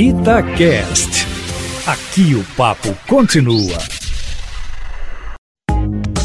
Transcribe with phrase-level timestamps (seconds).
[0.00, 1.26] Itacast.
[1.84, 3.76] Aqui o papo continua.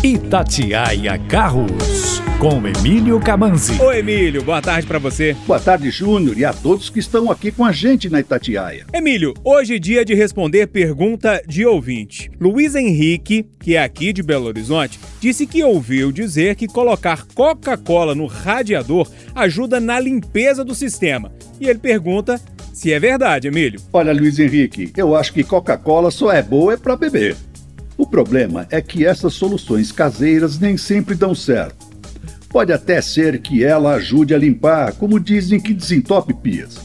[0.04, 3.82] Itatiaia Carros, com Emílio Camanzi.
[3.82, 5.36] Oi, Emílio, boa tarde para você.
[5.48, 8.86] Boa tarde, Júnior, e a todos que estão aqui com a gente na Itatiaia.
[8.94, 12.30] Emílio, hoje é dia de responder pergunta de ouvinte.
[12.40, 18.14] Luiz Henrique, que é aqui de Belo Horizonte, disse que ouviu dizer que colocar Coca-Cola
[18.14, 21.32] no radiador ajuda na limpeza do sistema.
[21.60, 22.40] E ele pergunta
[22.74, 23.80] se é verdade, Emílio.
[23.94, 27.38] Olha, Luiz Henrique, eu acho que Coca-Cola só é boa é para beber.
[27.96, 31.86] O problema é que essas soluções caseiras nem sempre dão certo.
[32.50, 36.80] Pode até ser que ela ajude a limpar, como dizem que desentope pias.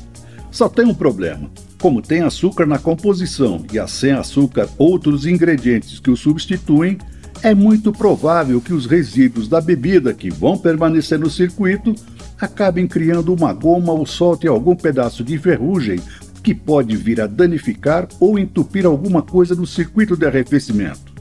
[0.50, 1.50] Só tem um problema.
[1.80, 6.98] Como tem açúcar na composição e a sem açúcar outros ingredientes que o substituem,
[7.42, 11.94] é muito provável que os resíduos da bebida que vão permanecer no circuito
[12.40, 16.00] acabem criando uma goma ou soltem algum pedaço de ferrugem
[16.42, 21.12] que pode vir a danificar ou entupir alguma coisa no circuito de arrefecimento.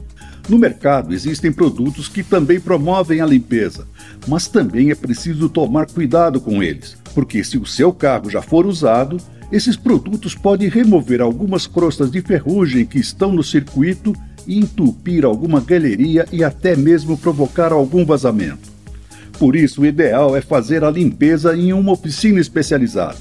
[0.48, 3.86] No mercado existem produtos que também promovem a limpeza,
[4.26, 8.66] mas também é preciso tomar cuidado com eles, porque se o seu carro já for
[8.66, 9.18] usado,
[9.52, 14.14] esses produtos podem remover algumas crostas de ferrugem que estão no circuito
[14.48, 18.68] entupir alguma galeria e até mesmo provocar algum vazamento.
[19.38, 23.18] Por isso, o ideal é fazer a limpeza em uma oficina especializada.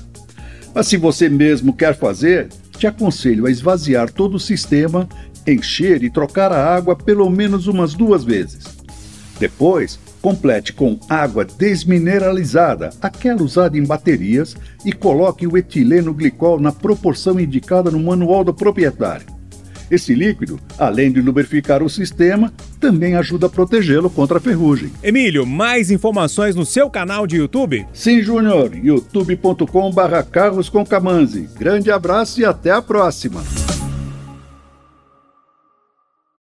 [0.73, 5.07] Mas se você mesmo quer fazer, te aconselho a esvaziar todo o sistema,
[5.45, 8.65] encher e trocar a água pelo menos umas duas vezes.
[9.39, 16.71] Depois, complete com água desmineralizada, aquela usada em baterias, e coloque o etileno glicol na
[16.71, 19.36] proporção indicada no manual do proprietário.
[19.89, 24.91] Esse líquido, além de lubrificar o sistema, também ajuda a protegê-lo contra a ferrugem.
[25.03, 27.85] Emílio, mais informações no seu canal de YouTube?
[27.93, 30.85] Sim, Júnior, youtube.com/carros com
[31.59, 33.43] Grande abraço e até a próxima.